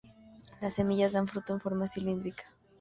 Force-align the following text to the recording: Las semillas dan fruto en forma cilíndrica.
Las 0.61 0.73
semillas 0.73 1.11
dan 1.11 1.27
fruto 1.27 1.53
en 1.53 1.59
forma 1.59 1.87
cilíndrica. 1.87 2.41